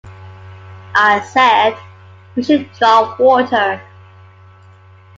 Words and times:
I 0.95 1.19
said 1.31 1.77
we 2.35 2.41
should 2.41 2.71
draw 2.73 3.15
water. 3.19 3.79